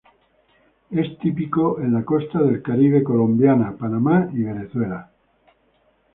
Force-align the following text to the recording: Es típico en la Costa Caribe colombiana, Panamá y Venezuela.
Es 0.89 1.15
típico 1.19 1.79
en 1.79 1.93
la 1.93 2.03
Costa 2.03 2.39
Caribe 2.65 3.03
colombiana, 3.03 3.75
Panamá 3.77 4.27
y 4.33 4.41
Venezuela. 4.41 5.11